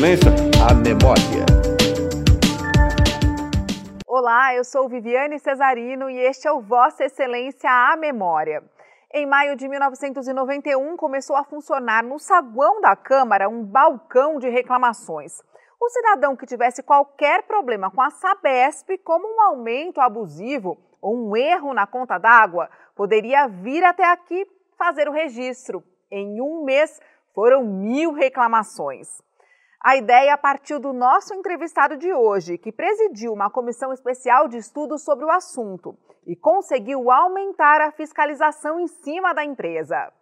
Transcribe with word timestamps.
Excelência, 0.00 0.30
a 0.66 0.72
memória. 0.72 1.44
Olá, 4.06 4.54
eu 4.54 4.64
sou 4.64 4.88
Viviane 4.88 5.38
Cesarino 5.38 6.08
e 6.08 6.18
este 6.18 6.48
é 6.48 6.52
o 6.52 6.62
Vossa 6.62 7.04
Excelência, 7.04 7.68
a 7.68 7.98
memória. 7.98 8.64
Em 9.12 9.26
maio 9.26 9.54
de 9.56 9.68
1991, 9.68 10.96
começou 10.96 11.36
a 11.36 11.44
funcionar 11.44 12.02
no 12.02 12.18
saguão 12.18 12.80
da 12.80 12.96
Câmara 12.96 13.46
um 13.46 13.62
balcão 13.62 14.38
de 14.38 14.48
reclamações. 14.48 15.42
O 15.78 15.90
cidadão 15.90 16.34
que 16.34 16.46
tivesse 16.46 16.82
qualquer 16.82 17.42
problema 17.42 17.90
com 17.90 18.00
a 18.00 18.08
Sabesp, 18.08 18.96
como 19.04 19.28
um 19.28 19.42
aumento 19.42 20.00
abusivo 20.00 20.78
ou 21.02 21.14
um 21.14 21.36
erro 21.36 21.74
na 21.74 21.86
conta 21.86 22.16
d'água, 22.16 22.70
poderia 22.96 23.46
vir 23.48 23.84
até 23.84 24.10
aqui 24.10 24.46
fazer 24.78 25.10
o 25.10 25.12
registro. 25.12 25.84
Em 26.10 26.40
um 26.40 26.64
mês, 26.64 26.98
foram 27.34 27.62
mil 27.62 28.14
reclamações. 28.14 29.20
A 29.82 29.96
ideia 29.96 30.36
partiu 30.36 30.78
do 30.78 30.92
nosso 30.92 31.32
entrevistado 31.32 31.96
de 31.96 32.12
hoje, 32.12 32.58
que 32.58 32.70
presidiu 32.70 33.32
uma 33.32 33.48
comissão 33.48 33.94
especial 33.94 34.46
de 34.46 34.58
estudos 34.58 35.02
sobre 35.02 35.24
o 35.24 35.30
assunto 35.30 35.96
e 36.26 36.36
conseguiu 36.36 37.10
aumentar 37.10 37.80
a 37.80 37.90
fiscalização 37.90 38.78
em 38.78 38.86
cima 38.86 39.32
da 39.32 39.42
empresa. 39.42 40.12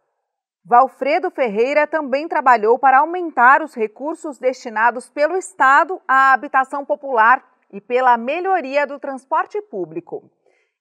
Valfredo 0.64 1.28
Ferreira 1.28 1.88
também 1.88 2.28
trabalhou 2.28 2.78
para 2.78 2.98
aumentar 2.98 3.60
os 3.60 3.74
recursos 3.74 4.38
destinados 4.38 5.10
pelo 5.10 5.36
Estado 5.36 6.00
à 6.06 6.32
habitação 6.32 6.84
popular 6.84 7.45
e 7.72 7.80
pela 7.80 8.16
melhoria 8.16 8.86
do 8.86 9.00
transporte 9.00 9.60
público. 9.62 10.30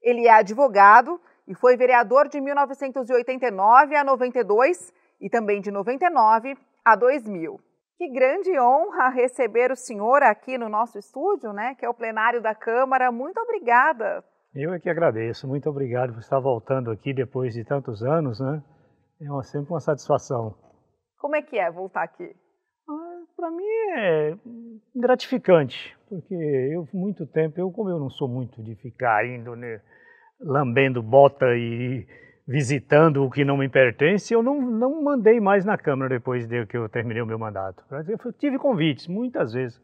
Ele 0.04 0.28
é 0.28 0.34
advogado 0.34 1.20
e 1.48 1.56
foi 1.56 1.76
vereador 1.76 2.28
de 2.28 2.40
1989 2.40 3.96
a 3.96 4.04
92 4.04 4.94
e 5.20 5.32
também 5.32 5.62
de 5.62 5.72
99 5.72 6.56
a 6.86 6.96
2000. 6.96 7.67
Que 7.98 8.08
grande 8.10 8.60
honra 8.60 9.10
receber 9.10 9.72
o 9.72 9.76
senhor 9.76 10.22
aqui 10.22 10.56
no 10.58 10.70
nosso 10.70 11.00
estúdio, 11.00 11.52
né, 11.52 11.74
que 11.74 11.84
é 11.84 11.90
o 11.90 11.94
plenário 11.94 12.42
da 12.42 12.54
Câmara. 12.54 13.12
Muito 13.12 13.40
obrigada. 13.40 14.24
Eu 14.54 14.74
é 14.74 14.80
que 14.80 14.90
agradeço. 14.90 15.48
Muito 15.48 15.70
obrigado 15.70 16.14
por 16.14 16.20
estar 16.20 16.40
voltando 16.40 16.92
aqui 16.92 17.14
depois 17.14 17.54
de 17.54 17.64
tantos 17.64 18.04
anos, 18.04 18.40
né? 18.40 18.64
É 19.22 19.32
uma, 19.32 19.44
sempre 19.44 19.72
uma 19.72 19.80
satisfação. 19.80 20.56
Como 21.20 21.36
é 21.36 21.42
que 21.42 21.58
é 21.58 21.72
voltar 21.72 22.04
aqui? 22.04 22.36
Ah, 22.88 23.22
Para 23.36 23.52
mim 23.52 23.66
é 23.98 24.38
gratificante, 24.96 25.98
porque 26.08 26.36
eu 26.36 26.88
muito 26.94 27.26
tempo, 27.26 27.60
eu 27.60 27.72
como 27.72 27.90
eu 27.90 28.00
não 28.00 28.10
sou 28.10 28.28
muito 28.28 28.64
de 28.64 28.76
ficar 28.76 29.26
indo, 29.26 29.56
né, 29.56 29.82
lambendo 30.40 31.02
bota 31.02 31.46
e 31.56 32.08
visitando 32.48 33.26
o 33.26 33.30
que 33.30 33.44
não 33.44 33.58
me 33.58 33.68
pertence, 33.68 34.34
eu 34.34 34.42
não, 34.42 34.62
não 34.62 35.04
mandei 35.04 35.40
mais 35.40 35.66
na 35.66 35.78
Câmara 35.78 36.10
depois 36.10 36.48
de 36.48 36.66
que 36.66 36.78
eu 36.78 36.88
terminei 36.88 37.22
o 37.22 37.26
meu 37.26 37.38
mandato. 37.38 37.84
Eu 37.92 38.32
tive 38.34 38.58
convites, 38.58 39.08
muitas 39.08 39.52
vezes, 39.52 39.82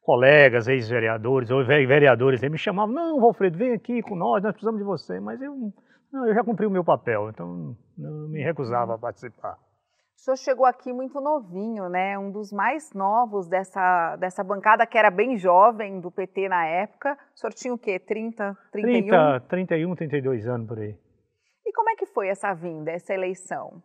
colegas, 0.00 0.68
ex-vereadores, 0.68 1.50
ou 1.50 1.66
vereadores, 1.66 2.40
eles 2.40 2.52
me 2.52 2.58
chamavam, 2.58 2.94
não, 2.94 3.20
Valfredo, 3.20 3.58
vem 3.58 3.72
aqui 3.72 4.00
com 4.00 4.14
nós, 4.14 4.42
nós 4.42 4.52
precisamos 4.52 4.78
de 4.78 4.86
você, 4.86 5.18
mas 5.18 5.42
eu, 5.42 5.52
não, 6.12 6.26
eu 6.26 6.34
já 6.34 6.44
cumpri 6.44 6.66
o 6.66 6.70
meu 6.70 6.84
papel, 6.84 7.30
então 7.30 7.76
eu 7.98 8.28
me 8.28 8.42
recusava 8.42 8.94
a 8.94 8.98
participar. 8.98 9.58
O 10.16 10.20
senhor 10.20 10.36
chegou 10.36 10.66
aqui 10.66 10.92
muito 10.92 11.20
novinho, 11.20 11.88
né? 11.88 12.18
Um 12.18 12.32
dos 12.32 12.52
mais 12.52 12.92
novos 12.92 13.48
dessa, 13.48 14.16
dessa 14.16 14.42
bancada, 14.42 14.84
que 14.84 14.98
era 14.98 15.12
bem 15.12 15.36
jovem, 15.38 16.00
do 16.00 16.10
PT 16.10 16.48
na 16.48 16.66
época. 16.66 17.16
O 17.34 17.38
senhor 17.38 17.52
tinha 17.52 17.72
o 17.72 17.78
quê? 17.78 18.00
30, 18.00 18.56
31? 18.72 19.08
30, 19.08 19.40
31, 19.48 19.94
32 19.94 20.48
anos 20.48 20.66
por 20.66 20.78
aí. 20.80 20.96
E 21.68 21.72
como 21.72 21.90
é 21.90 21.96
que 21.96 22.06
foi 22.06 22.28
essa 22.28 22.54
vinda, 22.54 22.90
essa 22.90 23.12
eleição? 23.12 23.82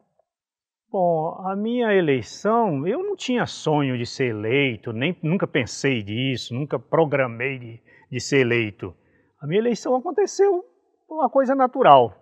Bom, 0.89 1.35
a 1.45 1.53
minha 1.53 1.93
eleição, 1.93 2.87
eu 2.87 3.03
não 3.03 3.13
tinha 3.13 3.45
sonho 3.45 3.97
de 3.97 4.05
ser 4.05 4.27
eleito, 4.27 4.93
nem 4.93 5.17
nunca 5.21 5.45
pensei 5.45 6.01
disso, 6.01 6.53
nunca 6.53 6.79
programei 6.79 7.59
de, 7.59 7.83
de 8.09 8.21
ser 8.21 8.39
eleito. 8.39 8.95
A 9.41 9.45
minha 9.45 9.59
eleição 9.59 9.93
aconteceu 9.97 10.63
uma 11.09 11.29
coisa 11.29 11.53
natural. 11.53 12.15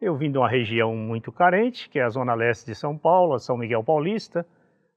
Eu 0.00 0.16
vim 0.16 0.32
de 0.32 0.38
uma 0.38 0.48
região 0.48 0.96
muito 0.96 1.30
carente, 1.30 1.88
que 1.88 2.00
é 2.00 2.02
a 2.02 2.08
zona 2.08 2.34
leste 2.34 2.66
de 2.66 2.74
São 2.74 2.98
Paulo, 2.98 3.38
São 3.38 3.56
Miguel 3.56 3.84
Paulista. 3.84 4.44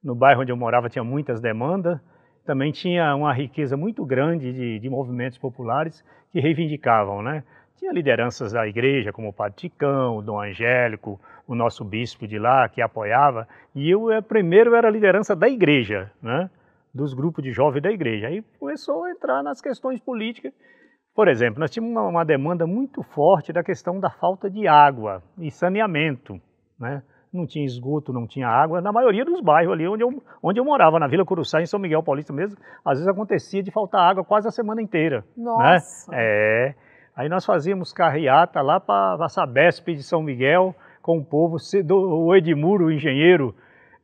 No 0.04 0.16
bairro 0.16 0.42
onde 0.42 0.52
eu 0.52 0.58
morava 0.58 0.90
tinha 0.90 1.04
muitas 1.04 1.40
demandas. 1.40 2.00
Também 2.44 2.72
tinha 2.72 3.16
uma 3.16 3.32
riqueza 3.32 3.78
muito 3.78 4.04
grande 4.04 4.52
de, 4.52 4.80
de 4.80 4.90
movimentos 4.90 5.38
populares 5.38 6.04
que 6.32 6.40
reivindicavam, 6.40 7.22
né? 7.22 7.44
Tinha 7.78 7.92
lideranças 7.94 8.52
da 8.52 8.68
igreja, 8.68 9.14
como 9.14 9.30
o 9.30 9.34
Padre 9.34 9.58
Ticão, 9.58 10.18
o 10.18 10.22
Dom 10.22 10.42
Angélico, 10.42 11.20
o 11.48 11.54
nosso 11.54 11.86
bispo 11.86 12.28
de 12.28 12.40
lá, 12.40 12.68
que 12.68 12.82
apoiava. 12.82 13.48
E 13.76 13.90
eu, 13.90 14.12
eh, 14.12 14.22
primeiro, 14.22 14.76
era 14.76 14.88
a 14.88 14.92
liderança 14.92 15.36
da 15.36 15.48
igreja, 15.48 16.12
né? 16.22 16.50
dos 16.94 17.14
grupos 17.14 17.44
de 17.44 17.52
jovens 17.52 17.82
da 17.82 17.92
igreja. 17.92 18.28
Aí 18.28 18.44
começou 18.60 19.04
a 19.04 19.12
entrar 19.12 19.44
nas 19.44 19.62
questões 19.62 20.00
políticas. 20.00 20.52
Por 21.16 21.28
exemplo, 21.28 21.60
nós 21.60 21.72
tínhamos 21.72 21.96
uma, 21.96 22.08
uma 22.08 22.26
demanda 22.26 22.66
muito 22.66 23.04
forte 23.04 23.54
da 23.54 23.64
questão 23.64 24.00
da 24.00 24.10
falta 24.10 24.50
de 24.50 24.68
água 24.68 25.24
e 25.38 25.52
saneamento. 25.52 26.40
Né? 26.80 27.02
Não 27.32 27.46
tinha 27.46 27.66
esgoto, 27.66 28.12
não 28.12 28.26
tinha 28.26 28.48
água. 28.48 28.82
Na 28.82 28.92
maioria 28.92 29.24
dos 29.24 29.42
bairros 29.42 29.74
ali 29.74 29.88
onde 29.88 30.04
eu, 30.04 30.22
onde 30.42 30.60
eu 30.60 30.66
morava, 30.66 31.00
na 31.00 31.08
Vila 31.08 31.26
Curuçá, 31.26 31.62
em 31.62 31.66
São 31.66 31.80
Miguel 31.80 32.04
Paulista 32.04 32.34
mesmo, 32.34 32.58
às 32.84 32.98
vezes 32.98 33.08
acontecia 33.08 33.62
de 33.62 33.72
faltar 33.72 34.02
água 34.02 34.24
quase 34.24 34.48
a 34.48 34.52
semana 34.52 34.82
inteira. 34.82 35.24
Nossa! 35.36 36.12
Né? 36.12 36.18
É. 36.20 36.76
Aí 37.18 37.28
nós 37.28 37.44
fazíamos 37.44 37.92
carreata 37.92 38.62
lá 38.62 38.80
para 38.80 39.26
a 39.26 39.28
Sabesp 39.28 39.88
de 39.88 40.04
São 40.04 40.22
Miguel, 40.22 40.76
com 41.02 41.18
o 41.18 41.26
povo, 41.26 41.58
o 41.92 42.36
Edmur, 42.36 42.80
o 42.80 42.92
engenheiro 42.92 43.56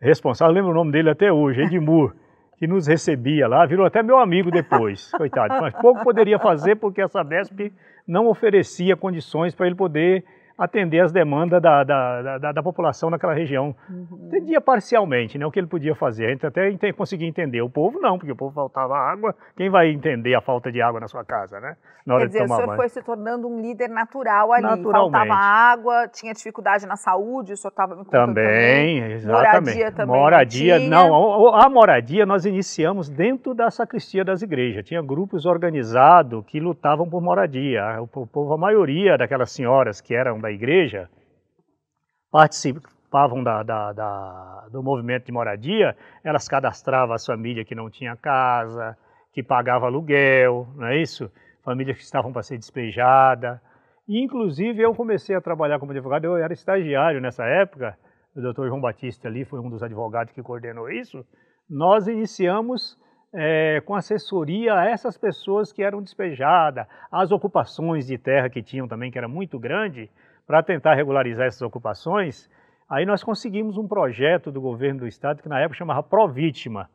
responsável, 0.02 0.52
lembro 0.52 0.72
o 0.72 0.74
nome 0.74 0.92
dele 0.92 1.12
até 1.12 1.32
hoje, 1.32 1.62
Edmur, 1.62 2.16
que 2.58 2.66
nos 2.66 2.88
recebia 2.88 3.48
lá, 3.48 3.68
virou 3.68 3.86
até 3.86 4.02
meu 4.02 4.18
amigo 4.18 4.50
depois, 4.50 5.12
coitado. 5.16 5.62
Mas 5.62 5.76
pouco 5.76 6.04
poderia 6.04 6.40
fazer 6.40 6.78
porque 6.78 7.04
a 7.04 7.08
Sabesp 7.08 7.72
não 8.08 8.26
oferecia 8.26 8.98
condições 8.98 9.54
para 9.54 9.68
ele 9.68 9.76
poder 9.76 10.26
atender 10.58 11.00
as 11.00 11.12
demandas 11.12 11.62
da, 11.62 11.84
da, 11.84 12.38
da, 12.38 12.52
da 12.52 12.64
população 12.64 13.10
naquela 13.10 13.34
região. 13.34 13.76
Uhum. 13.90 14.28
Entendia 14.28 14.62
parcialmente 14.62 15.38
né, 15.38 15.46
o 15.46 15.52
que 15.52 15.60
ele 15.60 15.68
podia 15.68 15.96
fazer, 15.96 16.28
a 16.28 16.30
gente 16.30 16.46
até 16.46 16.72
conseguia 16.94 17.28
entender. 17.28 17.62
O 17.62 17.70
povo 17.70 18.00
não, 18.00 18.18
porque 18.18 18.32
o 18.32 18.36
povo 18.36 18.54
faltava 18.54 18.96
água, 18.98 19.36
quem 19.56 19.70
vai 19.70 19.90
entender 19.90 20.36
a 20.36 20.42
falta 20.42 20.72
de 20.72 20.82
água 20.82 21.00
na 21.00 21.08
sua 21.08 21.24
casa, 21.24 21.60
né? 21.60 21.76
Na 22.06 22.16
hora 22.16 22.24
Quer 22.24 22.28
dizer, 22.28 22.40
de 22.42 22.46
tomar 22.46 22.56
o 22.56 22.58
senhor 22.58 22.68
banho. 22.68 22.78
foi 22.78 22.90
se 22.90 23.02
tornando 23.02 23.48
um 23.48 23.62
líder 23.62 23.90
natural 23.90 24.52
ali, 24.52 24.84
faltava 24.84 25.34
água, 25.34 26.08
tinha 26.10 26.34
dificuldade 26.34 26.86
na 26.86 26.96
saúde, 26.96 27.54
o 27.54 27.58
senhor 27.58 27.72
estava 27.72 27.96
me 27.96 28.04
contando 28.04 28.28
também. 28.28 29.02
Também, 29.02 29.12
exatamente. 29.14 29.64
Moradia 29.66 29.92
também 29.92 30.16
Moradia, 30.16 30.80
não, 30.80 31.10
não, 31.10 31.56
a 31.56 31.70
moradia 31.70 32.26
nós 32.26 32.46
iniciamos 32.46 33.10
dentro 33.10 33.54
da 33.54 33.72
sacristia 33.72 34.24
das 34.24 34.42
igrejas. 34.42 34.86
Tinha 34.86 35.02
grupos 35.02 35.46
organizados 35.46 36.44
que 36.46 36.60
lutavam 36.60 37.10
por 37.10 37.22
moradia. 37.22 38.02
O 38.02 38.08
povo, 38.08 38.54
a 38.54 38.58
maioria 38.58 39.18
daquelas 39.18 39.52
senhoras 39.52 40.02
que 40.02 40.14
eram 40.14 40.40
da 40.44 40.52
igreja 40.52 41.10
participavam 42.32 43.44
da, 43.44 43.64
da, 43.64 43.94
da, 43.94 44.68
do 44.72 44.84
movimento 44.84 45.26
de 45.26 45.32
moradia, 45.32 45.96
elas 46.24 46.48
cadastravam 46.48 47.16
as 47.16 47.26
famílias 47.26 47.66
que 47.68 47.76
não 47.76 47.90
tinham 47.90 48.16
casa, 48.18 48.98
que 49.32 49.42
pagavam 49.42 49.88
aluguel, 49.88 50.68
não 50.76 50.88
é 50.88 51.02
isso? 51.02 51.32
Famílias 51.64 51.98
que 51.98 52.04
estavam 52.04 52.34
para 52.34 52.44
ser 52.44 52.58
despejadas. 52.58 53.60
E, 54.08 54.22
inclusive, 54.22 54.82
eu 54.82 54.94
comecei 54.94 55.36
a 55.36 55.42
trabalhar 55.42 55.80
como 55.80 55.92
advogado, 55.92 56.26
eu 56.26 56.38
era 56.38 56.54
estagiário 56.54 57.22
nessa 57.22 57.46
época, 57.46 57.98
o 58.36 58.42
doutor 58.42 58.68
João 58.68 58.82
Batista 58.82 59.28
ali 59.28 59.46
foi 59.46 59.60
um 59.60 59.70
dos 59.70 59.82
advogados 59.82 60.34
que 60.34 60.42
coordenou 60.42 60.90
isso. 60.90 61.24
Nós 61.70 62.08
iniciamos 62.08 62.98
é, 63.34 63.82
com 63.82 63.96
assessoria 63.96 64.74
a 64.76 64.86
essas 64.90 65.18
pessoas 65.18 65.72
que 65.72 65.84
eram 65.84 66.02
despejadas, 66.02 66.86
as 67.12 67.32
ocupações 67.32 68.08
de 68.08 68.18
terra 68.18 68.50
que 68.50 68.62
tinham 68.62 68.88
também, 68.88 69.12
que 69.12 69.18
era 69.18 69.28
muito 69.28 69.58
grande, 69.60 70.10
para 70.46 70.64
tentar 70.64 70.96
regularizar 70.96 71.48
essas 71.48 71.62
ocupações, 71.62 72.50
aí 72.90 73.06
nós 73.06 73.24
conseguimos 73.24 73.78
um 73.78 73.88
projeto 73.88 74.52
do 74.52 74.62
governo 74.62 75.02
do 75.02 75.08
estado 75.08 75.42
que 75.42 75.50
na 75.50 75.60
época 75.60 75.78
chamava 75.78 76.04
Provítima, 76.04 76.90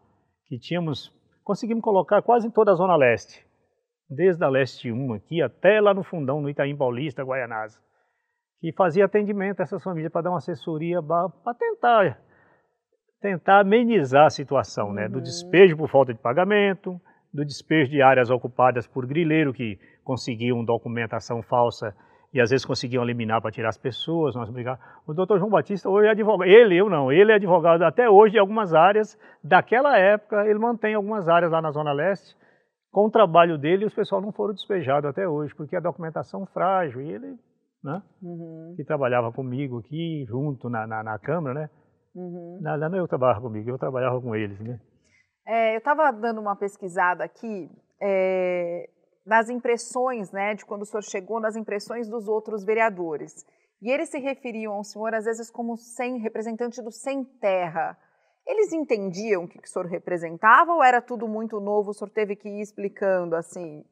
que 0.46 0.58
tínhamos, 0.58 1.12
conseguimos 1.42 1.82
colocar 1.82 2.22
quase 2.22 2.46
em 2.46 2.50
toda 2.50 2.72
a 2.72 2.74
zona 2.74 2.96
leste, 2.96 3.46
desde 4.08 4.44
a 4.44 4.48
leste 4.48 4.90
1 4.90 5.12
aqui 5.14 5.42
até 5.42 5.80
lá 5.80 5.92
no 5.92 6.02
fundão, 6.02 6.40
no 6.40 6.48
Itaim 6.48 6.76
Paulista, 6.76 7.22
Guaianazes, 7.22 7.82
que 8.60 8.72
fazia 8.72 9.04
atendimento 9.04 9.60
a 9.60 9.62
essas 9.62 9.82
famílias 9.82 10.12
para 10.12 10.22
dar 10.22 10.30
uma 10.30 10.38
assessoria 10.38 11.02
para 11.02 11.54
tentar 11.54 12.18
tentar 13.20 13.60
amenizar 13.60 14.26
a 14.26 14.30
situação, 14.30 14.92
né, 14.92 15.08
do 15.08 15.16
uhum. 15.16 15.22
despejo 15.22 15.76
por 15.76 15.88
falta 15.88 16.14
de 16.14 16.20
pagamento, 16.20 17.00
do 17.32 17.44
despejo 17.44 17.90
de 17.90 18.00
áreas 18.00 18.30
ocupadas 18.30 18.86
por 18.86 19.06
grileiro 19.06 19.52
que 19.52 19.78
conseguiam 20.04 20.64
documentação 20.64 21.42
falsa 21.42 21.94
e 22.32 22.40
às 22.40 22.50
vezes 22.50 22.64
conseguiam 22.64 23.02
eliminar 23.02 23.40
para 23.40 23.50
tirar 23.50 23.70
as 23.70 23.78
pessoas, 23.78 24.34
nós 24.34 24.50
brigávamos. 24.50 24.84
O 25.06 25.14
doutor 25.14 25.38
João 25.38 25.50
Batista 25.50 25.88
hoje 25.88 26.08
é 26.08 26.10
advogado, 26.10 26.48
ele, 26.48 26.76
eu 26.76 26.88
não, 26.88 27.10
ele 27.10 27.32
é 27.32 27.36
advogado 27.36 27.82
até 27.82 28.08
hoje 28.08 28.32
de 28.32 28.38
algumas 28.38 28.74
áreas, 28.74 29.18
daquela 29.42 29.98
época 29.98 30.46
ele 30.46 30.58
mantém 30.58 30.94
algumas 30.94 31.28
áreas 31.28 31.50
lá 31.50 31.62
na 31.62 31.70
Zona 31.70 31.92
Leste, 31.92 32.36
com 32.90 33.06
o 33.06 33.10
trabalho 33.10 33.58
dele 33.58 33.84
os 33.84 33.94
pessoal 33.94 34.20
não 34.20 34.32
foram 34.32 34.54
despejados 34.54 35.08
até 35.08 35.26
hoje, 35.26 35.54
porque 35.54 35.76
a 35.76 35.80
documentação 35.80 36.46
frágil, 36.46 37.00
e 37.00 37.10
ele, 37.10 37.36
né, 37.82 38.02
uhum. 38.22 38.74
que 38.76 38.84
trabalhava 38.84 39.32
comigo 39.32 39.78
aqui, 39.78 40.24
junto 40.28 40.68
na, 40.68 40.86
na, 40.86 41.02
na 41.02 41.18
Câmara, 41.18 41.54
né, 41.54 41.70
uhum. 42.14 42.58
não, 42.60 42.76
não 42.76 42.98
eu 42.98 43.08
trabalhava 43.08 43.40
comigo, 43.40 43.70
eu 43.70 43.78
trabalhava 43.78 44.20
com 44.20 44.34
eles, 44.34 44.58
né. 44.60 44.78
É, 45.46 45.74
eu 45.74 45.78
estava 45.78 46.10
dando 46.12 46.42
uma 46.42 46.54
pesquisada 46.54 47.24
aqui 47.24 47.70
é, 48.02 48.86
nas 49.28 49.50
impressões, 49.50 50.32
né, 50.32 50.54
de 50.54 50.64
quando 50.64 50.82
o 50.82 50.86
senhor 50.86 51.02
chegou, 51.02 51.38
nas 51.38 51.54
impressões 51.54 52.08
dos 52.08 52.26
outros 52.26 52.64
vereadores. 52.64 53.44
E 53.80 53.90
eles 53.90 54.08
se 54.08 54.18
referiam 54.18 54.72
ao 54.72 54.82
senhor, 54.82 55.14
às 55.14 55.26
vezes, 55.26 55.50
como 55.50 55.76
sem, 55.76 56.18
representante 56.18 56.82
do 56.82 56.90
sem 56.90 57.22
terra. 57.22 57.96
Eles 58.46 58.72
entendiam 58.72 59.44
o 59.44 59.48
que, 59.48 59.58
que 59.58 59.68
o 59.68 59.70
senhor 59.70 59.86
representava 59.86 60.72
ou 60.72 60.82
era 60.82 61.02
tudo 61.02 61.28
muito 61.28 61.60
novo, 61.60 61.90
o 61.90 61.94
senhor 61.94 62.10
teve 62.10 62.34
que 62.34 62.48
ir 62.48 62.62
explicando 62.62 63.36
assim? 63.36 63.84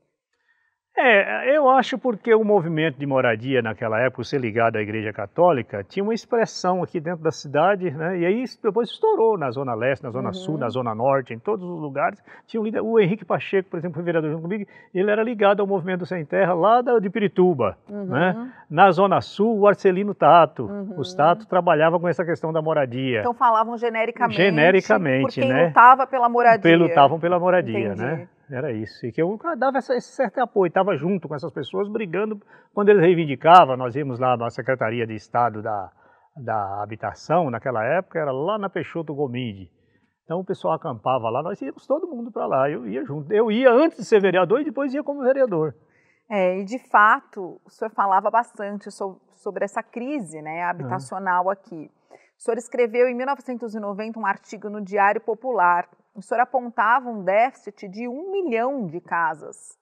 É, 0.98 1.54
eu 1.54 1.69
acho 1.69 1.98
porque 1.98 2.34
o 2.34 2.43
movimento 2.43 2.96
de 2.98 3.04
moradia 3.04 3.60
naquela 3.60 4.00
época, 4.00 4.25
ser 4.25 4.40
ligado 4.40 4.76
à 4.76 4.81
Igreja 4.81 5.12
Católica, 5.12 5.84
tinha 5.84 6.02
uma 6.02 6.14
expressão 6.14 6.82
aqui 6.82 6.98
dentro 6.98 7.22
da 7.22 7.31
cidade, 7.31 7.90
né? 7.90 8.19
E 8.19 8.25
aí 8.25 8.44
depois 8.62 8.88
estourou 8.88 9.37
na 9.37 9.50
Zona 9.50 9.75
Leste, 9.75 10.02
na 10.02 10.10
Zona 10.10 10.28
uhum. 10.28 10.34
Sul, 10.34 10.56
na 10.56 10.70
Zona 10.70 10.94
Norte, 10.94 11.34
em 11.34 11.38
todos 11.38 11.69
os 11.69 11.78
lugares. 11.78 12.19
Tinha 12.46 12.62
um 12.62 12.66
o 12.87 12.98
Henrique 12.98 13.26
Pacheco, 13.26 13.69
por 13.69 13.76
exemplo, 13.76 13.96
foi 13.96 14.04
vereador 14.04 14.31
junto 14.31 14.43
comigo, 14.43 14.66
ele 14.94 15.10
era 15.10 15.22
ligado 15.22 15.60
ao 15.60 15.66
movimento 15.66 16.00
do 16.00 16.06
Sem 16.06 16.25
Terra 16.25 16.54
lá 16.54 16.81
de 16.81 17.10
Pirituba, 17.10 17.76
uhum. 17.90 18.06
né? 18.06 18.52
Na 18.70 18.90
Zona 18.90 19.20
Sul, 19.20 19.58
o 19.60 19.69
Arcelino 19.69 20.14
Tato, 20.14 20.64
uhum. 20.64 20.94
os 20.96 21.12
Tato 21.14 21.46
trabalhava 21.46 22.00
com 22.00 22.08
essa 22.08 22.25
questão 22.25 22.52
da 22.52 22.62
moradia. 22.62 23.20
Então 23.20 23.34
falavam 23.34 23.76
genericamente. 23.76 24.37
Genericamente, 24.37 25.22
por 25.22 25.32
quem 25.34 25.48
né? 25.48 25.66
lutava 25.66 26.06
pela 26.06 26.28
moradia. 26.28 26.76
Lutavam 26.78 27.20
pela 27.20 27.38
moradia, 27.38 27.93
Entendi. 27.93 28.00
né? 28.00 28.28
Era 28.50 28.72
isso. 28.72 29.04
E 29.06 29.12
que 29.12 29.20
eu 29.20 29.38
dava 29.58 29.78
esse 29.78 30.00
certo 30.00 30.38
apoio, 30.38 30.69
estava 30.69 30.96
junto 30.96 31.26
com 31.28 31.34
essas 31.34 31.52
pessoas, 31.52 31.88
brigando. 31.88 32.40
Quando 32.72 32.90
eles 32.90 33.02
reivindicavam, 33.02 33.76
nós 33.76 33.96
íamos 33.96 34.20
lá 34.20 34.37
na 34.37 34.50
Secretaria 34.50 35.06
de 35.06 35.14
Estado 35.14 35.62
da, 35.62 35.90
da 36.37 36.82
Habitação, 36.82 37.50
naquela 37.50 37.84
época, 37.84 38.19
era 38.19 38.31
lá 38.31 38.58
na 38.58 38.70
Peixoto 38.70 39.14
Gomide. 39.14 39.70
Então 40.25 40.40
o 40.40 40.44
pessoal 40.44 40.75
acampava 40.75 41.31
lá, 41.31 41.43
nós 41.43 41.60
íamos 41.60 41.87
todo 41.87 42.08
mundo 42.08 42.32
para 42.32 42.46
lá, 42.46 42.70
eu 42.70 42.87
ia 42.87 43.04
junto. 43.04 43.32
Eu 43.32 43.50
ia 43.50 43.70
antes 43.70 43.98
de 43.98 44.04
ser 44.04 44.20
vereador 44.20 44.60
e 44.60 44.64
depois 44.64 44.93
ia 44.93 45.02
como 45.02 45.22
vereador. 45.22 45.75
É, 46.28 46.58
e 46.58 46.64
de 46.64 46.78
fato, 46.90 47.60
o 47.64 47.70
senhor 47.70 47.93
falava 47.93 48.28
bastante 48.31 48.90
sobre 48.90 49.64
essa 49.64 49.82
crise 49.82 50.43
né, 50.43 50.64
habitacional 50.64 51.48
aqui. 51.48 51.88
O 52.37 52.43
senhor 52.43 52.58
escreveu 52.58 53.08
em 53.08 53.14
1990 53.14 54.19
um 54.19 54.26
artigo 54.26 54.69
no 54.69 54.82
Diário 54.82 55.20
Popular 55.20 55.88
o 56.17 56.23
senhor 56.23 56.41
apontava 56.41 57.09
um 57.09 57.23
déficit 57.23 57.89
de 57.89 58.09
um 58.09 58.33
milhão 58.33 58.87
de 58.87 59.01
casas 59.01 59.79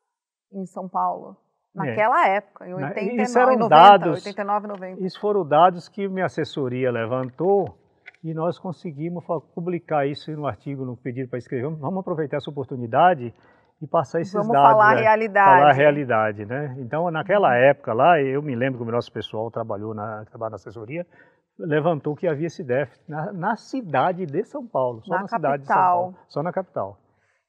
em 0.52 0.66
São 0.66 0.88
Paulo. 0.88 1.36
Naquela 1.74 2.28
é. 2.28 2.36
época, 2.36 2.68
em 2.68 2.74
89, 2.74 3.22
isso 3.22 3.38
eram 3.38 3.56
90, 3.56 3.68
dados, 3.68 4.18
89, 4.18 4.66
90. 4.68 5.04
Isso 5.04 5.20
foram 5.20 5.44
dados 5.44 5.88
que 5.88 6.06
minha 6.08 6.26
assessoria 6.26 6.90
levantou 6.90 7.76
e 8.22 8.32
nós 8.32 8.58
conseguimos 8.58 9.24
publicar 9.54 10.06
isso 10.06 10.30
no 10.32 10.46
artigo, 10.46 10.84
no 10.84 10.96
pedido 10.96 11.28
para 11.28 11.38
escrever. 11.38 11.68
Vamos 11.68 12.00
aproveitar 12.00 12.36
essa 12.36 12.48
oportunidade 12.48 13.34
e 13.82 13.86
passar 13.86 14.20
esses 14.20 14.32
Vamos 14.32 14.52
dados. 14.52 14.70
Vamos 14.70 14.82
falar 14.84 14.96
a 14.96 15.00
realidade. 15.00 15.58
Falar 15.58 15.70
a 15.70 15.74
realidade, 15.74 16.46
né? 16.46 16.76
Então, 16.78 17.10
naquela 17.10 17.56
época 17.56 17.92
lá, 17.92 18.20
eu 18.20 18.40
me 18.40 18.54
lembro 18.54 18.78
que 18.78 18.88
o 18.88 18.92
nosso 18.92 19.12
pessoal 19.12 19.50
trabalhou 19.50 19.94
na, 19.94 20.24
trabalhou 20.26 20.50
na 20.50 20.56
assessoria, 20.56 21.04
levantou 21.58 22.16
que 22.16 22.26
havia 22.26 22.46
esse 22.46 22.62
déficit 22.62 23.08
na, 23.08 23.32
na 23.32 23.56
cidade 23.56 24.26
de 24.26 24.44
São 24.44 24.66
Paulo, 24.66 25.02
só 25.02 25.14
na, 25.14 25.22
na 25.22 25.28
cidade 25.28 25.62
de 25.62 25.66
São 25.66 25.76
Paulo, 25.76 26.18
só 26.28 26.42
na 26.42 26.52
capital. 26.52 26.98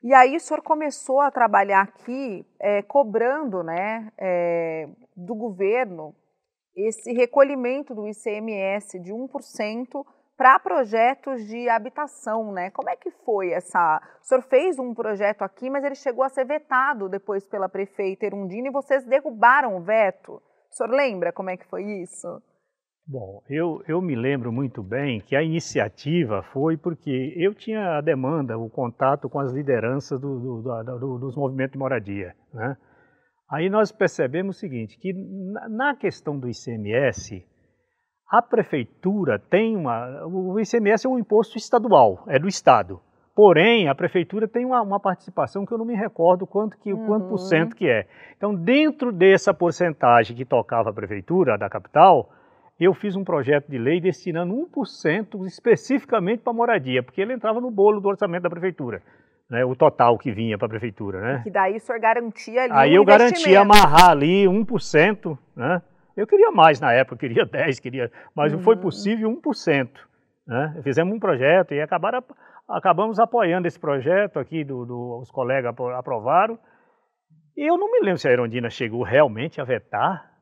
E 0.03 0.13
aí 0.13 0.35
o 0.35 0.39
senhor 0.39 0.61
começou 0.61 1.19
a 1.19 1.31
trabalhar 1.31 1.81
aqui 1.81 2.45
é, 2.59 2.83
cobrando 2.83 3.63
né, 3.63 4.11
é, 4.19 4.87
do 5.15 5.33
governo 5.33 6.13
esse 6.75 7.11
recolhimento 7.13 7.95
do 7.95 8.07
ICMS 8.07 8.99
de 8.99 9.11
1% 9.11 10.05
para 10.37 10.59
projetos 10.59 11.47
de 11.47 11.69
habitação, 11.69 12.51
né? 12.51 12.69
Como 12.71 12.89
é 12.89 12.95
que 12.97 13.09
foi 13.09 13.51
essa? 13.51 14.01
O 14.21 14.25
senhor 14.25 14.41
fez 14.43 14.77
um 14.77 14.93
projeto 14.93 15.43
aqui, 15.43 15.69
mas 15.69 15.83
ele 15.83 15.95
chegou 15.95 16.23
a 16.23 16.29
ser 16.29 16.45
vetado 16.45 17.07
depois 17.07 17.47
pela 17.47 17.69
prefeita 17.69 18.25
Erundina 18.25 18.67
e 18.67 18.71
vocês 18.71 19.05
derrubaram 19.05 19.77
o 19.77 19.81
veto. 19.81 20.33
O 20.69 20.75
senhor 20.75 20.91
lembra 20.91 21.31
como 21.31 21.49
é 21.49 21.55
que 21.55 21.65
foi 21.65 21.83
isso? 21.83 22.41
Bom, 23.07 23.43
eu, 23.47 23.83
eu 23.87 24.01
me 24.01 24.15
lembro 24.15 24.51
muito 24.51 24.81
bem 24.81 25.21
que 25.21 25.35
a 25.35 25.43
iniciativa 25.43 26.41
foi 26.51 26.75
porque 26.75 27.33
eu 27.37 27.53
tinha 27.53 27.97
a 27.97 28.01
demanda, 28.01 28.57
o 28.57 28.67
contato 28.67 29.29
com 29.29 29.39
as 29.39 29.53
lideranças 29.53 30.19
do, 30.19 30.39
do, 30.39 30.83
do, 30.83 31.19
dos 31.19 31.35
movimentos 31.35 31.73
de 31.73 31.77
moradia. 31.77 32.33
Né? 32.51 32.75
Aí 33.47 33.69
nós 33.69 33.91
percebemos 33.91 34.55
o 34.55 34.59
seguinte, 34.59 34.97
que 34.97 35.13
na 35.69 35.95
questão 35.95 36.39
do 36.39 36.49
ICMS, 36.49 37.45
a 38.27 38.41
prefeitura 38.41 39.37
tem 39.37 39.77
uma... 39.77 40.25
O 40.25 40.59
ICMS 40.59 41.05
é 41.05 41.09
um 41.09 41.19
imposto 41.19 41.59
estadual, 41.59 42.23
é 42.27 42.39
do 42.39 42.47
Estado. 42.47 42.99
Porém, 43.35 43.87
a 43.87 43.93
prefeitura 43.93 44.47
tem 44.47 44.65
uma, 44.65 44.81
uma 44.81 44.99
participação 44.99 45.63
que 45.63 45.71
eu 45.71 45.77
não 45.77 45.85
me 45.85 45.95
recordo 45.95 46.47
quanto, 46.47 46.75
que, 46.79 46.91
uhum. 46.91 47.05
quanto 47.05 47.27
por 47.27 47.37
cento 47.37 47.75
que 47.75 47.87
é. 47.87 48.07
Então, 48.35 48.55
dentro 48.55 49.11
dessa 49.11 49.53
porcentagem 49.53 50.35
que 50.35 50.45
tocava 50.45 50.89
a 50.89 50.93
prefeitura 50.93 51.55
da 51.55 51.69
capital, 51.69 52.31
eu 52.83 52.93
fiz 52.93 53.15
um 53.15 53.23
projeto 53.23 53.69
de 53.69 53.77
lei 53.77 54.01
destinando 54.01 54.53
1% 54.53 55.45
especificamente 55.45 56.41
para 56.41 56.51
moradia, 56.51 57.01
porque 57.01 57.21
ele 57.21 57.33
entrava 57.33 57.61
no 57.61 57.71
bolo 57.71 58.01
do 58.01 58.09
orçamento 58.09 58.43
da 58.43 58.49
prefeitura. 58.49 59.01
Né, 59.49 59.63
o 59.63 59.75
total 59.75 60.17
que 60.17 60.31
vinha 60.31 60.57
para 60.57 60.65
a 60.65 60.69
prefeitura. 60.69 61.21
Né? 61.21 61.41
Que 61.43 61.51
daí 61.51 61.75
o 61.75 61.79
senhor 61.79 62.01
garantia 62.01 62.63
ali 62.63 62.73
Aí 62.73 62.91
um 62.93 62.95
eu 62.95 63.05
garantia 63.05 63.61
amarrar 63.61 64.09
ali 64.09 64.45
1%. 64.45 65.37
Né? 65.55 65.81
Eu 66.17 66.25
queria 66.25 66.51
mais 66.51 66.81
na 66.81 66.91
época, 66.91 67.17
queria 67.17 67.45
10%, 67.47 67.79
queria, 67.79 68.11
mas 68.35 68.51
não 68.51 68.59
foi 68.59 68.75
uhum. 68.75 68.81
possível 68.81 69.29
1%. 69.29 69.89
Né? 70.47 70.81
Fizemos 70.83 71.15
um 71.15 71.19
projeto 71.19 71.75
e 71.75 71.81
acabaram, 71.81 72.23
acabamos 72.67 73.19
apoiando 73.19 73.67
esse 73.67 73.79
projeto 73.79 74.39
aqui, 74.39 74.63
do, 74.63 74.83
do, 74.83 75.19
os 75.21 75.29
colegas 75.29 75.75
aprovaram. 75.95 76.57
E 77.55 77.69
eu 77.69 77.77
não 77.77 77.91
me 77.91 77.99
lembro 78.01 78.17
se 78.17 78.27
a 78.27 78.31
Erondina 78.31 78.69
chegou 78.69 79.03
realmente 79.03 79.61
a 79.61 79.63
vetar 79.63 80.34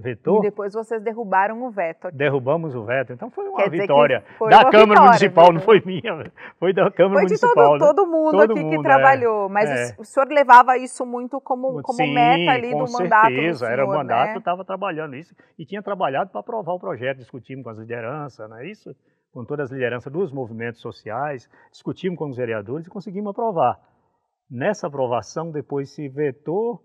Vetou? 0.00 0.38
E 0.38 0.42
depois 0.42 0.72
vocês 0.72 1.02
derrubaram 1.02 1.62
o 1.62 1.70
veto. 1.70 2.06
Aqui. 2.06 2.16
Derrubamos 2.16 2.74
o 2.74 2.84
veto, 2.84 3.12
então 3.12 3.30
foi 3.30 3.46
uma 3.46 3.68
vitória. 3.68 4.24
Foi 4.38 4.48
da 4.48 4.60
uma 4.60 4.70
Câmara 4.70 4.88
vitória, 4.88 5.04
Municipal, 5.04 5.44
viu? 5.44 5.54
não 5.54 5.60
foi 5.60 5.82
minha, 5.84 6.32
foi 6.58 6.72
da 6.72 6.90
Câmara 6.90 7.20
foi 7.20 7.26
de 7.26 7.42
Municipal. 7.42 7.54
Todo, 7.54 7.72
né? 7.72 7.78
todo 7.78 8.06
mundo 8.06 8.30
todo 8.30 8.52
aqui 8.52 8.60
mundo, 8.60 8.70
que 8.70 8.78
é. 8.78 8.82
trabalhou, 8.82 9.48
mas 9.50 9.68
é. 9.68 9.94
o, 9.98 10.04
senhor 10.04 10.26
levava 10.30 10.78
isso 10.78 11.04
muito 11.04 11.38
como, 11.40 11.82
como 11.82 11.98
Sim, 11.98 12.14
meta 12.14 12.52
ali 12.52 12.70
do 12.70 12.86
certeza, 12.86 13.02
mandato 13.02 13.28
do 13.28 13.54
senhor, 13.58 13.72
era 13.72 13.84
o 13.84 13.88
mandato, 13.88 14.32
né? 14.32 14.38
estava 14.38 14.64
trabalhando 14.64 15.16
isso 15.16 15.34
e 15.58 15.66
tinha 15.66 15.82
trabalhado 15.82 16.30
para 16.30 16.40
aprovar 16.40 16.72
o 16.72 16.80
projeto, 16.80 17.18
discutimos 17.18 17.62
com 17.62 17.70
as 17.70 17.78
lideranças, 17.78 18.48
não 18.48 18.56
é 18.56 18.66
isso? 18.66 18.96
Com 19.30 19.44
todas 19.44 19.66
as 19.66 19.70
lideranças 19.70 20.10
dos 20.10 20.32
movimentos 20.32 20.80
sociais, 20.80 21.46
discutimos 21.70 22.18
com 22.18 22.26
os 22.30 22.38
vereadores 22.38 22.86
e 22.86 22.90
conseguimos 22.90 23.30
aprovar. 23.30 23.78
Nessa 24.50 24.86
aprovação, 24.86 25.50
depois 25.50 25.90
se 25.90 26.08
vetou 26.08 26.82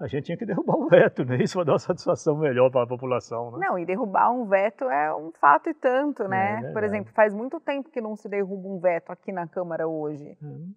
a 0.00 0.06
gente 0.06 0.24
tinha 0.24 0.36
que 0.36 0.44
derrubar 0.44 0.76
o 0.76 0.88
veto, 0.88 1.24
né? 1.24 1.36
Isso 1.42 1.56
vai 1.56 1.64
dar 1.64 1.72
uma 1.72 1.78
satisfação 1.78 2.36
melhor 2.36 2.70
para 2.70 2.82
a 2.82 2.86
população, 2.86 3.52
né? 3.52 3.66
Não, 3.66 3.78
e 3.78 3.84
derrubar 3.84 4.32
um 4.32 4.46
veto 4.46 4.84
é 4.84 5.14
um 5.14 5.30
fato 5.32 5.70
e 5.70 5.74
tanto, 5.74 6.26
né? 6.26 6.60
É, 6.64 6.72
Por 6.72 6.82
exemplo, 6.82 7.12
faz 7.12 7.32
muito 7.32 7.60
tempo 7.60 7.90
que 7.90 8.00
não 8.00 8.16
se 8.16 8.28
derruba 8.28 8.68
um 8.68 8.78
veto 8.80 9.10
aqui 9.10 9.32
na 9.32 9.46
Câmara 9.46 9.86
hoje. 9.86 10.36
Uhum. 10.42 10.72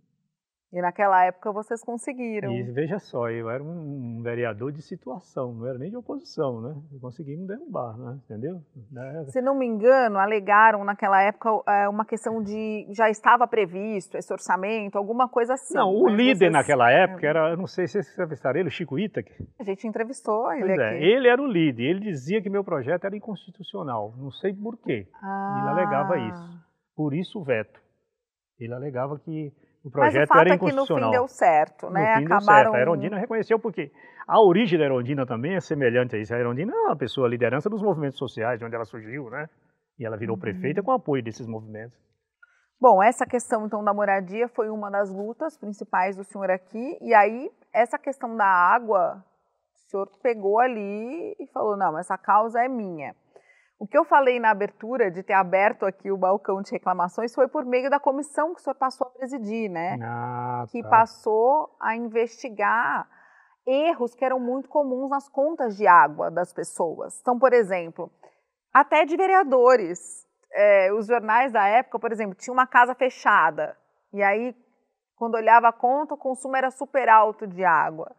E 0.76 0.82
naquela 0.82 1.24
época 1.24 1.54
vocês 1.54 1.82
conseguiram. 1.82 2.52
E 2.52 2.62
veja 2.64 3.00
só, 3.00 3.30
eu 3.30 3.50
era 3.50 3.64
um 3.64 4.22
vereador 4.22 4.74
de 4.74 4.82
situação, 4.82 5.54
não 5.54 5.66
era 5.66 5.78
nem 5.78 5.90
de 5.90 5.96
oposição, 5.96 6.60
né? 6.60 6.76
Conseguimos 7.00 7.48
derrubar, 7.48 7.98
né? 7.98 8.20
Entendeu? 8.26 8.62
É. 8.94 9.24
Se 9.32 9.42
não 9.42 9.58
me 9.58 9.66
engano, 9.66 10.20
alegaram 10.20 10.84
naquela 10.84 11.22
época 11.22 11.50
é, 11.66 11.88
uma 11.88 12.04
questão 12.04 12.44
de 12.44 12.86
já 12.90 13.10
estava 13.10 13.48
previsto 13.48 14.18
esse 14.18 14.34
orçamento, 14.34 14.98
alguma 14.98 15.30
coisa 15.30 15.54
assim. 15.54 15.76
Não, 15.76 15.96
o 15.96 16.10
líder 16.10 16.40
vocês... 16.40 16.52
naquela 16.52 16.92
época 16.92 17.26
era, 17.26 17.52
eu 17.52 17.58
não 17.58 17.68
sei 17.68 17.88
se 17.88 17.94
vocês 17.94 18.12
entrevistaram 18.12 18.60
ele, 18.60 18.68
o 18.68 18.72
Chico 18.72 19.00
Itaque. 19.00 19.32
A 19.58 19.64
gente 19.64 19.88
entrevistou 19.88 20.52
ele 20.52 20.66
pois 20.66 20.78
é, 20.78 20.88
aqui. 20.90 21.06
É, 21.06 21.08
ele 21.08 21.30
era 21.30 21.42
o 21.42 21.48
líder, 21.48 21.84
ele 21.84 22.00
dizia 22.02 22.42
que 22.42 22.50
meu 22.50 22.66
projeto 22.66 23.06
era 23.06 23.16
inconstitucional, 23.16 24.14
não 24.18 24.30
sei 24.30 24.54
por 24.54 24.76
quê. 24.80 25.08
Ah. 25.24 25.58
Ele 25.62 25.70
alegava 25.70 26.18
isso. 26.18 26.66
Por 26.94 27.14
isso 27.14 27.40
o 27.40 27.44
veto. 27.46 27.80
Ele 28.60 28.74
alegava 28.74 29.18
que 29.20 29.54
o 29.86 29.92
projeto 29.92 30.16
Mas 30.16 30.24
o 30.24 30.28
fato 30.28 30.42
era 30.42 30.56
inconstitucional. 30.56 31.10
É 31.10 31.12
que 31.14 31.20
no 31.20 31.28
fim 31.28 31.28
deu 31.28 31.28
certo, 31.28 31.90
né? 31.92 32.16
No 32.16 32.18
fim 32.18 32.26
Acabaram... 32.26 32.42
deu 32.42 32.64
certo. 32.64 32.76
A 32.76 32.82
Erondina 32.82 33.18
reconheceu 33.20 33.60
porque 33.60 33.92
a 34.28 34.42
origem 34.42 34.80
da 34.80 34.86
Erondina 34.86 35.28
também 35.28 35.54
é 35.54 35.62
semelhante 35.62 36.16
a 36.16 36.20
isso. 36.20 36.34
A 36.34 36.40
Erondina 36.40 36.74
é 36.74 36.88
uma 36.88 36.96
pessoa, 36.96 37.28
a 37.28 37.30
liderança 37.30 37.70
dos 37.70 37.84
movimentos 37.84 38.18
sociais, 38.18 38.58
de 38.58 38.66
onde 38.66 38.74
ela 38.74 38.86
surgiu, 38.86 39.30
né? 39.30 39.48
E 40.00 40.06
ela 40.06 40.18
virou 40.18 40.36
uhum. 40.36 40.42
prefeita 40.42 40.82
com 40.82 40.92
apoio 40.92 41.22
desses 41.22 41.46
movimentos. 41.46 41.96
Bom, 42.82 43.02
essa 43.02 43.28
questão 43.28 43.68
então 43.68 43.84
da 43.84 43.94
moradia 43.94 44.48
foi 44.48 44.70
uma 44.70 44.90
das 44.90 45.12
lutas 45.12 45.56
principais 45.56 46.18
do 46.18 46.24
senhor 46.24 46.50
aqui. 46.50 46.98
E 47.00 47.14
aí, 47.14 47.52
essa 47.72 48.00
questão 48.00 48.36
da 48.36 48.46
água, 48.46 49.24
o 49.76 49.90
senhor 49.92 50.10
pegou 50.24 50.60
ali 50.60 51.36
e 51.40 51.46
falou: 51.54 51.78
não, 51.78 51.98
essa 51.98 52.18
causa 52.18 52.60
é 52.60 52.68
minha. 52.68 53.16
O 53.78 53.86
que 53.88 53.98
eu 53.98 54.06
falei 54.06 54.40
na 54.40 54.52
abertura 54.52 55.12
de 55.12 55.22
ter 55.22 55.34
aberto 55.34 55.86
aqui 55.86 56.12
o 56.12 56.18
balcão 56.18 56.62
de 56.62 56.72
reclamações 56.72 57.36
foi 57.36 57.48
por 57.48 57.66
meio 57.66 57.90
da 57.90 58.00
comissão 58.00 58.54
que 58.54 58.62
o 58.62 58.64
senhor 58.64 58.76
passou 58.76 59.08
a 59.08 59.10
presidir, 59.10 59.70
né? 59.70 59.98
Ah, 60.02 60.66
que 60.72 60.82
tá. 60.82 60.90
passou 60.90 61.76
a 61.82 61.96
investigar 61.96 63.08
erros 63.68 64.16
que 64.16 64.24
eram 64.24 64.40
muito 64.40 64.70
comuns 64.70 65.10
nas 65.10 65.28
contas 65.28 65.76
de 65.76 65.86
água 65.88 66.32
das 66.32 66.54
pessoas. 66.54 67.20
Então, 67.20 67.38
por 67.38 67.52
exemplo, 67.54 68.10
até 68.74 69.06
de 69.06 69.16
vereadores. 69.18 70.26
É, 70.58 70.94
os 70.94 71.08
jornais 71.08 71.52
da 71.52 71.68
época, 71.68 72.00
por 72.00 72.14
exemplo, 72.14 72.34
tinha 72.34 72.54
uma 72.54 72.66
casa 72.66 72.96
fechada. 72.96 73.78
E 74.14 74.24
aí 74.24 74.56
Quando 75.16 75.36
olhava 75.36 75.70
a 75.70 75.74
conta, 75.74 76.14
o 76.14 76.18
consumo 76.18 76.56
era 76.56 76.70
super 76.70 77.08
alto 77.08 77.48
de 77.48 77.64
água. 77.64 78.14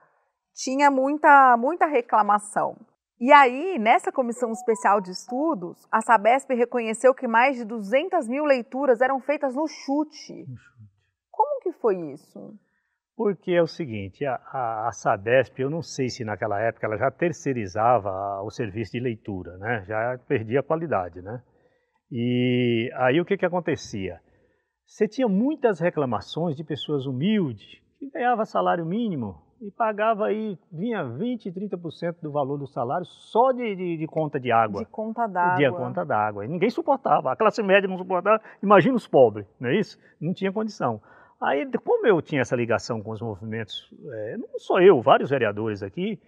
Tinha 0.55 0.91
muita, 0.91 1.57
muita 1.59 1.87
reclamação. 1.87 2.77
E 3.19 3.33
aí, 3.33 3.79
nessa 3.79 4.13
comissão 4.13 4.53
especial 4.53 5.01
de 5.01 5.11
estudos, 5.11 5.89
a 5.91 6.03
Sabesp 6.03 6.53
reconheceu 6.55 7.15
que 7.15 7.27
mais 7.27 7.57
de 7.57 7.65
200 7.65 8.29
mil 8.29 8.45
leituras 8.45 9.01
eram 9.01 9.21
feitas 9.21 9.55
no 9.55 9.67
chute. 9.67 10.45
Como 11.31 11.61
que 11.63 11.73
foi 11.73 11.97
isso? 12.13 12.55
Porque 13.17 13.53
é 13.53 13.63
o 13.63 13.67
seguinte, 13.67 14.27
a, 14.27 14.35
a, 14.35 14.89
a, 14.89 14.93
Sabesp, 14.93 15.59
eu 15.59 15.71
não 15.71 15.81
sei 15.81 16.11
se 16.11 16.23
naquela 16.23 16.61
época 16.61 16.87
ela 16.87 16.99
já 16.99 17.11
terceirizava 17.11 18.43
o 18.43 18.51
serviço 18.51 18.93
de 18.93 19.01
leitura, 19.01 19.57
né? 19.57 19.85
Já 19.89 20.19
perdia 20.29 20.61
a 20.61 20.63
qualidade, 20.63 21.23
né? 21.23 21.43
E 22.13 22.91
aí 22.97 23.19
o 23.19 23.25
que 23.25 23.39
que 23.39 23.47
acontecia? 23.47 24.21
Você 24.85 25.09
tinha 25.09 25.27
muitas 25.27 25.81
reclamações 25.81 26.55
de 26.55 26.63
pessoas 26.63 27.07
humildes 27.07 27.81
que 27.99 28.11
ganhava 28.11 28.45
salário 28.45 28.85
mínimo 28.85 29.46
e 29.61 29.71
pagava 29.71 30.27
aí, 30.27 30.59
vinha 30.71 31.05
20, 31.05 31.51
30% 31.51 32.17
do 32.23 32.31
valor 32.31 32.59
do 32.59 32.67
salário 32.67 33.07
só 33.07 33.53
de, 33.53 33.75
de, 33.75 33.97
de 33.97 34.07
conta 34.07 34.39
de 34.39 34.53
água. 34.53 34.85
De 34.85 34.91
conta 34.91 35.27
d'água. 35.27 35.57
De 35.57 35.71
conta 35.71 36.05
d'água. 36.05 36.45
E 36.45 36.49
ninguém 36.49 36.71
suportava. 36.71 37.33
A 37.33 37.37
classe 37.37 37.63
média 37.63 37.89
não 37.89 37.99
suportava. 37.99 38.41
Imagina 38.63 38.95
os 38.95 39.07
pobres, 39.07 39.47
não 39.59 39.71
é 39.71 39.79
isso? 39.79 39.99
Não 40.21 40.35
tinha 40.35 40.53
condição. 40.53 41.01
Aí, 41.41 41.69
como 41.85 42.07
eu 42.07 42.21
tinha 42.23 42.41
essa 42.41 42.57
ligação 42.57 43.03
com 43.03 43.11
os 43.11 43.21
movimentos, 43.21 43.91
é, 44.11 44.37
não 44.37 44.59
só 44.59 44.81
eu, 44.81 45.03
vários 45.03 45.31
vereadores 45.31 45.83
aqui, 45.83 46.19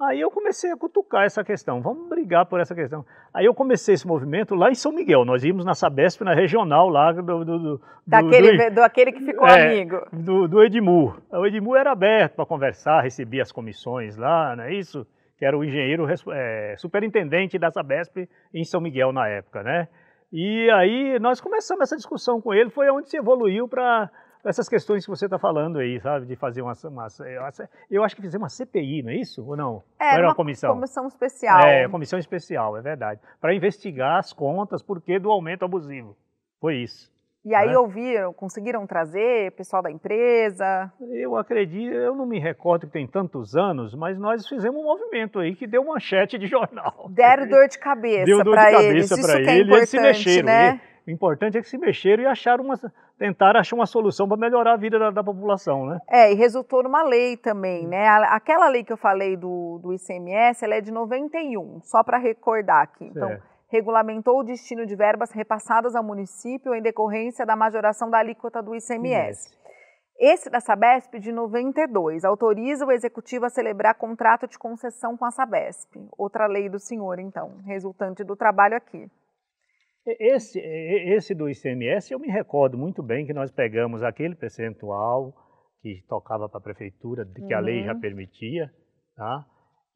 aí 0.00 0.20
eu 0.20 0.30
comecei 0.30 0.70
a 0.70 0.76
cutucar 0.76 1.24
essa 1.24 1.44
questão, 1.44 1.80
vamos 1.80 2.08
brigar 2.08 2.46
por 2.46 2.60
essa 2.60 2.74
questão. 2.74 3.04
Aí 3.32 3.44
eu 3.44 3.54
comecei 3.54 3.94
esse 3.94 4.06
movimento 4.06 4.54
lá 4.54 4.70
em 4.70 4.74
São 4.74 4.92
Miguel, 4.92 5.24
nós 5.24 5.44
íamos 5.44 5.64
na 5.64 5.74
Sabesp, 5.74 6.22
na 6.22 6.34
regional 6.34 6.88
lá 6.88 7.12
do... 7.12 7.22
do, 7.22 7.58
do 7.58 7.80
Daquele, 8.06 8.70
do, 8.70 8.74
do, 8.74 8.82
aquele 8.82 9.12
que 9.12 9.24
ficou 9.24 9.46
é, 9.46 9.66
amigo. 9.66 10.06
Do, 10.12 10.46
do 10.46 10.62
Edmur. 10.62 11.20
O 11.32 11.46
Edmur 11.46 11.76
era 11.76 11.92
aberto 11.92 12.34
para 12.34 12.46
conversar, 12.46 13.00
recebia 13.00 13.42
as 13.42 13.52
comissões 13.52 14.16
lá, 14.16 14.54
não 14.56 14.64
é 14.64 14.74
isso? 14.74 15.06
Que 15.38 15.44
era 15.44 15.56
o 15.56 15.64
engenheiro 15.64 16.06
é, 16.32 16.74
superintendente 16.76 17.58
da 17.58 17.70
Sabesp 17.70 18.28
em 18.52 18.64
São 18.64 18.80
Miguel 18.80 19.12
na 19.12 19.28
época, 19.28 19.62
né? 19.62 19.88
E 20.32 20.68
aí 20.72 21.18
nós 21.20 21.40
começamos 21.40 21.82
essa 21.82 21.96
discussão 21.96 22.40
com 22.40 22.52
ele, 22.52 22.68
foi 22.68 22.90
onde 22.90 23.08
se 23.08 23.16
evoluiu 23.16 23.68
para 23.68 24.10
essas 24.44 24.68
questões 24.68 25.04
que 25.04 25.10
você 25.10 25.24
está 25.24 25.38
falando 25.38 25.78
aí, 25.78 26.00
sabe, 26.00 26.26
de 26.26 26.36
fazer 26.36 26.62
uma, 26.62 26.72
uma, 26.84 27.08
Eu 27.90 28.04
acho 28.04 28.14
que 28.14 28.22
fizemos 28.22 28.44
uma 28.44 28.48
CPI, 28.48 29.02
não 29.02 29.10
é 29.10 29.16
isso? 29.16 29.44
Ou 29.46 29.56
não? 29.56 29.82
É, 29.98 30.14
era 30.14 30.28
uma 30.28 30.34
comissão? 30.34 30.74
comissão 30.74 31.06
especial. 31.06 31.60
É, 31.60 31.88
comissão 31.88 32.18
especial, 32.18 32.76
é 32.76 32.82
verdade. 32.82 33.20
Para 33.40 33.54
investigar 33.54 34.18
as 34.18 34.32
contas, 34.32 34.82
por 34.82 35.00
que 35.00 35.18
do 35.18 35.30
aumento 35.30 35.64
abusivo. 35.64 36.16
Foi 36.60 36.76
isso. 36.76 37.12
E 37.44 37.54
aí 37.54 37.68
né? 37.68 37.78
ouviram, 37.78 38.32
conseguiram 38.32 38.86
trazer 38.86 39.52
pessoal 39.52 39.82
da 39.82 39.90
empresa? 39.90 40.90
Eu 41.12 41.36
acredito, 41.36 41.92
eu 41.92 42.14
não 42.14 42.24
me 42.24 42.38
recordo 42.38 42.86
que 42.86 42.92
tem 42.94 43.06
tantos 43.06 43.54
anos, 43.54 43.94
mas 43.94 44.18
nós 44.18 44.48
fizemos 44.48 44.80
um 44.80 44.84
movimento 44.84 45.38
aí 45.38 45.54
que 45.54 45.66
deu 45.66 45.84
manchete 45.84 46.38
de 46.38 46.46
jornal. 46.46 47.06
Deram 47.10 47.46
dor 47.48 47.68
de 47.68 47.78
cabeça 47.78 48.24
para 48.24 48.24
eles. 48.24 48.36
Deu 48.36 48.44
dor 48.44 48.56
de 48.56 48.64
cabeça 48.64 49.20
para 49.20 49.40
eles, 49.40 49.72
é 49.72 49.76
eles 49.76 49.90
se 49.90 50.00
mexeram. 50.00 50.46
Né? 50.46 50.80
O 51.06 51.10
importante 51.10 51.58
é 51.58 51.60
que 51.60 51.68
se 51.68 51.76
mexeram 51.76 52.22
e 52.22 52.26
acharam 52.26 52.64
uma, 52.64 52.74
tentaram 53.18 53.60
achar 53.60 53.76
uma 53.76 53.84
solução 53.84 54.26
para 54.26 54.38
melhorar 54.38 54.72
a 54.72 54.76
vida 54.76 54.98
da, 54.98 55.10
da, 55.10 55.22
população, 55.22 55.84
né? 55.84 55.98
É, 56.08 56.32
e 56.32 56.34
resultou 56.34 56.82
numa 56.82 57.02
lei 57.02 57.36
também, 57.36 57.86
né? 57.86 58.08
Aquela 58.30 58.68
lei 58.68 58.82
que 58.82 58.92
eu 58.92 58.96
falei 58.96 59.36
do, 59.36 59.78
do 59.82 59.92
ICMS, 59.92 60.64
ela 60.64 60.76
é 60.76 60.80
de 60.80 60.90
91, 60.90 61.80
só 61.82 62.02
para 62.02 62.16
recordar 62.16 62.82
aqui. 62.82 63.04
Então, 63.04 63.36
regulamentou 63.68 64.38
o 64.38 64.44
destino 64.44 64.86
de 64.86 64.96
verbas 64.96 65.30
repassadas 65.30 65.94
ao 65.94 66.02
município 66.02 66.74
em 66.74 66.80
decorrência 66.80 67.44
da 67.44 67.54
majoração 67.54 68.08
da 68.08 68.18
alíquota 68.18 68.62
do 68.62 68.74
ICMS. 68.74 69.52
Esse 70.16 70.48
da 70.48 70.60
Sabesp, 70.60 71.18
de 71.18 71.32
92, 71.32 72.24
autoriza 72.24 72.86
o 72.86 72.92
executivo 72.92 73.46
a 73.46 73.50
celebrar 73.50 73.96
contrato 73.96 74.46
de 74.46 74.56
concessão 74.56 75.16
com 75.16 75.24
a 75.24 75.30
Sabesp. 75.30 75.96
Outra 76.16 76.46
lei 76.46 76.68
do 76.68 76.78
senhor, 76.78 77.18
então, 77.18 77.58
resultante 77.66 78.22
do 78.22 78.36
trabalho 78.36 78.76
aqui. 78.76 79.10
Esse, 80.06 80.60
esse 80.60 81.34
do 81.34 81.48
ICMS, 81.48 82.12
eu 82.12 82.18
me 82.18 82.28
recordo 82.28 82.76
muito 82.76 83.02
bem 83.02 83.24
que 83.24 83.32
nós 83.32 83.50
pegamos 83.50 84.02
aquele 84.02 84.34
percentual 84.34 85.32
que 85.80 86.04
tocava 86.08 86.48
para 86.48 86.58
a 86.58 86.62
prefeitura, 86.62 87.24
que 87.24 87.40
uhum. 87.40 87.56
a 87.56 87.60
lei 87.60 87.84
já 87.84 87.94
uhum. 87.94 88.00
permitia, 88.00 88.70
tá? 89.16 89.46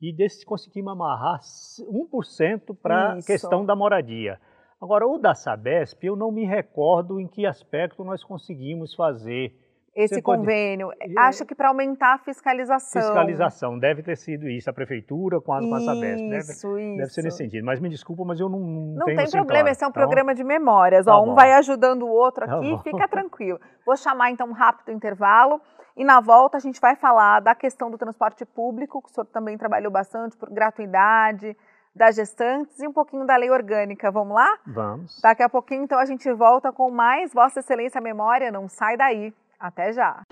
e 0.01 0.15
desse 0.15 0.45
conseguimos 0.45 0.93
amarrar 0.93 1.41
1% 1.41 2.77
para 2.81 3.15
a 3.15 3.17
questão 3.17 3.65
da 3.65 3.75
moradia. 3.75 4.41
Agora, 4.81 5.07
o 5.07 5.19
da 5.19 5.35
Sabesp, 5.35 6.05
eu 6.05 6.15
não 6.15 6.31
me 6.31 6.45
recordo 6.45 7.21
em 7.21 7.27
que 7.27 7.45
aspecto 7.45 8.05
nós 8.05 8.23
conseguimos 8.23 8.95
fazer 8.95 9.53
esse 9.99 10.15
Você 10.15 10.23
convênio. 10.23 10.91
Pode... 10.97 11.19
Acho 11.19 11.45
que 11.45 11.57
para 11.57 11.69
aumentar 11.69 12.15
a 12.15 12.19
fiscalização. 12.19 13.03
Fiscalização, 13.03 13.77
deve 13.77 14.01
ter 14.01 14.17
sido 14.17 14.49
isso, 14.49 14.71
a 14.71 14.73
prefeitura 14.73 15.41
com 15.41 15.53
a, 15.53 15.59
com 15.59 15.75
a 15.75 15.81
Sabesp. 15.81 16.29
Deve, 16.29 16.53
isso. 16.53 16.75
deve 16.97 17.07
ser 17.07 17.23
nesse 17.23 17.39
sentido. 17.39 17.65
Mas 17.65 17.81
me 17.81 17.89
desculpa, 17.89 18.25
mas 18.25 18.39
eu 18.39 18.49
não, 18.49 18.61
não, 18.61 18.95
não 18.95 19.07
tem 19.07 19.19
assim 19.19 19.33
problema, 19.33 19.63
claro. 19.63 19.73
esse 19.73 19.83
é 19.83 19.87
um 19.89 19.91
tá 19.91 20.01
programa 20.01 20.35
de 20.37 20.45
memórias. 20.45 21.07
Tá 21.07 21.19
Ó, 21.19 21.25
um 21.25 21.35
vai 21.35 21.53
ajudando 21.55 22.03
o 22.03 22.09
outro 22.09 22.47
tá 22.47 22.59
aqui, 22.59 22.71
tá 22.71 22.83
fica 22.85 23.09
tranquilo. 23.09 23.61
Vou 23.85 23.97
chamar 23.97 24.31
então 24.31 24.47
um 24.49 24.53
rápido 24.53 24.93
intervalo 24.93 25.61
e 25.97 26.05
na 26.05 26.21
volta 26.21 26.59
a 26.59 26.61
gente 26.61 26.81
vai 26.81 26.95
falar 26.95 27.41
da 27.41 27.57
questão 27.57 27.91
do 27.91 27.99
transporte 27.99 28.45
público, 28.47 29.03
que 29.03 29.11
o 29.11 29.13
senhor 29.13 29.27
também 29.27 29.59
trabalhou 29.59 29.91
bastante, 29.91 30.37
por 30.37 30.49
gratuidade, 30.49 31.57
das 31.93 32.15
gestantes 32.15 32.79
e 32.79 32.87
um 32.87 32.93
pouquinho 32.93 33.27
da 33.27 33.37
lei 33.37 33.51
orgânica. 33.51 34.13
Vamos 34.13 34.37
lá? 34.37 34.59
Vamos. 34.65 35.21
Daqui 35.21 35.43
a 35.43 35.49
pouquinho, 35.49 35.83
então, 35.83 35.99
a 35.99 36.05
gente 36.05 36.33
volta 36.33 36.71
com 36.73 36.89
mais 36.89 37.35
Vossa 37.35 37.59
Excelência 37.59 38.01
Memória. 38.01 38.53
Não 38.53 38.69
sai 38.69 38.97
daí. 38.97 39.35
Até 39.61 39.93
já! 39.93 40.23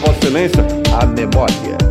Vossa 0.00 0.18
Excelência, 0.18 0.64
a 1.00 1.06
memória. 1.06 1.87